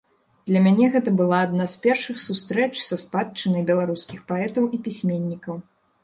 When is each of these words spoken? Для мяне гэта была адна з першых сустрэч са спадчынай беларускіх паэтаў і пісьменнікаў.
Для 0.49 0.59
мяне 0.67 0.85
гэта 0.93 1.09
была 1.17 1.37
адна 1.47 1.67
з 1.73 1.81
першых 1.83 2.17
сустрэч 2.27 2.69
са 2.85 2.97
спадчынай 3.01 3.65
беларускіх 3.69 4.23
паэтаў 4.33 4.65
і 4.79 4.81
пісьменнікаў. 4.89 5.61